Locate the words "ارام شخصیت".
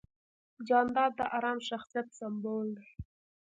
1.37-2.07